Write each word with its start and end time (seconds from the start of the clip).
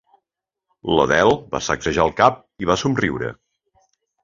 L'Adele 0.99 1.35
va 1.51 1.61
sacsejar 1.67 2.07
el 2.11 2.15
cap 2.23 2.41
i 2.65 2.71
va 2.73 2.81
somriure. 2.87 3.33